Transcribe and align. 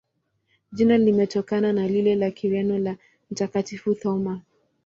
Jina 0.71 0.97
limetokana 0.97 1.73
na 1.73 1.87
lile 1.87 2.15
la 2.15 2.31
Kireno 2.31 2.77
la 2.79 2.97
Mtakatifu 3.31 3.95
Thoma. 3.95 4.41